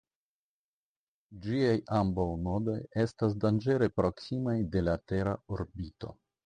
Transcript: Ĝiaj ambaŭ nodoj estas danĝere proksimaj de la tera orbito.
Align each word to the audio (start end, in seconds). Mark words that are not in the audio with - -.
Ĝiaj 1.43 1.75
ambaŭ 1.99 2.25
nodoj 2.47 2.79
estas 3.05 3.39
danĝere 3.47 3.93
proksimaj 4.01 4.61
de 4.77 4.87
la 4.89 5.01
tera 5.13 5.41
orbito. 5.59 6.17